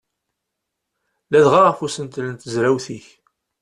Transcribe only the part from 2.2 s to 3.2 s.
n tezrawt-ik.